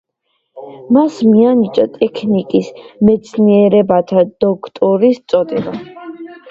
[0.97, 2.73] მას მიენიჭა ტექნიკის
[3.11, 5.81] მეცნიერებათა დოქტორის წოდება.